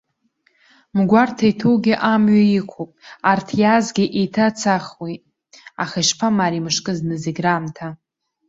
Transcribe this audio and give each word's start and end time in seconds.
Мгәарҭа 0.97 1.45
иҭоугьы 1.51 1.95
амҩа 2.13 2.43
иқәуп, 2.59 2.91
арҭ 3.31 3.47
иаазгьы 3.61 4.05
еиҭацахуеит, 4.19 5.21
аха 5.83 5.97
ишԥамаари 6.03 6.63
мышкы 6.65 6.93
зны 6.97 7.15
зегь 7.23 7.41
раамҭа. 7.45 7.87